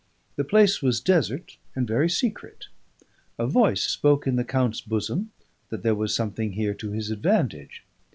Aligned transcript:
The 0.35 0.43
place 0.43 0.81
was 0.81 0.99
desert 0.99 1.57
and 1.75 1.87
very 1.87 2.09
secret; 2.09 2.69
a 3.37 3.45
voice 3.45 3.83
spoke 3.83 4.25
in 4.25 4.35
the 4.35 4.43
count's 4.43 4.81
bosom 4.81 5.29
that 5.69 5.83
there 5.83 5.93
was 5.93 6.11
something 6.15 6.53
here 6.53 6.73
to 6.73 6.89
his 6.89 7.11
advantage. 7.11 7.83